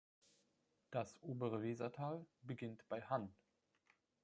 Das 0.89 1.21
obere 1.21 1.61
Wesertal 1.61 2.25
beginnt 2.41 2.87
bei 2.89 3.03
Hann. 3.03 3.35